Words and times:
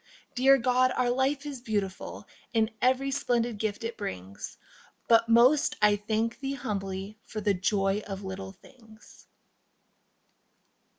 Dear 0.33 0.57
God, 0.57 0.91
our 0.97 1.11
life 1.11 1.45
is 1.45 1.61
beautiful 1.61 2.25
In 2.53 2.71
every 2.81 3.11
splendid 3.11 3.59
gift 3.59 3.83
it 3.83 3.97
brings, 3.97 4.57
But 5.07 5.29
most 5.29 5.75
I 5.79 5.95
thank 5.95 6.39
Thee 6.39 6.55
humbly 6.55 7.19
for 7.23 7.39
The 7.39 7.53
joy 7.53 8.01
of 8.07 8.23
little 8.23 8.51
things. 8.53 9.27